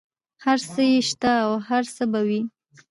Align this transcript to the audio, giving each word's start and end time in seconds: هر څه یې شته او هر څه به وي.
هر 0.43 0.57
څه 0.71 0.81
یې 0.91 0.99
شته 1.09 1.31
او 1.45 1.51
هر 1.67 1.83
څه 1.95 2.03
به 2.11 2.19
وي. 2.27 2.41